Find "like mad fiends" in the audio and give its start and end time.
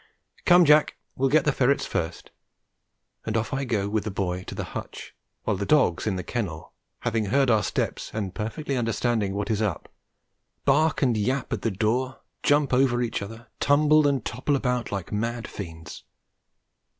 14.91-16.03